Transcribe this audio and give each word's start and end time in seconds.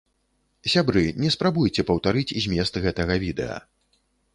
Сябры, 0.73 1.03
не 1.25 1.29
спрабуйце 1.37 1.87
паўтарыць 1.93 2.37
змест 2.47 2.73
гэтага 2.87 3.23
відэа. 3.27 3.65